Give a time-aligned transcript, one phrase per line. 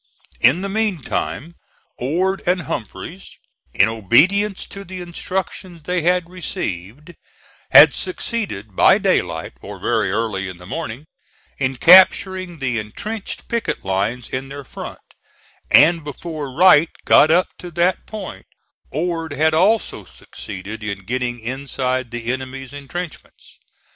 [0.39, 1.53] In the meantime
[1.99, 3.37] Ord and Humphreys,
[3.75, 7.13] in obedience to the instructions they had received,
[7.69, 11.05] had succeeded by daylight, or very early in the morning,
[11.59, 14.97] in capturing the intrenched picket lines in their front;
[15.69, 18.47] and before Wright got up to that point,
[18.89, 23.59] Ord had also succeeded in getting inside of the enemy's intrenchments.